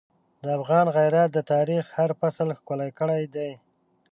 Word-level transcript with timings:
د 0.43 0.45
افغان 0.57 0.85
غیرت 0.97 1.29
د 1.33 1.39
تاریخ 1.53 1.83
هر 1.97 2.09
فصل 2.19 2.47
ښکلی 2.59 2.89
کړی 2.99 3.23
دی. 3.35 3.51